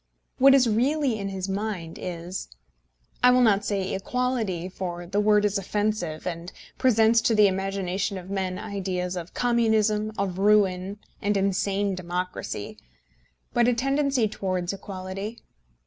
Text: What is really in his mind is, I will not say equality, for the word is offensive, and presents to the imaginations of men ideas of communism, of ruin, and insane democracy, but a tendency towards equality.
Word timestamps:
What 0.39 0.55
is 0.55 0.67
really 0.67 1.19
in 1.19 1.29
his 1.29 1.47
mind 1.47 1.99
is, 2.01 2.47
I 3.21 3.29
will 3.29 3.41
not 3.43 3.63
say 3.63 3.93
equality, 3.93 4.67
for 4.67 5.05
the 5.05 5.19
word 5.19 5.45
is 5.45 5.59
offensive, 5.59 6.25
and 6.25 6.51
presents 6.79 7.21
to 7.21 7.35
the 7.35 7.45
imaginations 7.45 8.19
of 8.19 8.31
men 8.31 8.57
ideas 8.57 9.15
of 9.15 9.35
communism, 9.35 10.11
of 10.17 10.39
ruin, 10.39 10.97
and 11.21 11.37
insane 11.37 11.93
democracy, 11.93 12.79
but 13.53 13.67
a 13.67 13.75
tendency 13.75 14.27
towards 14.27 14.73
equality. 14.73 15.37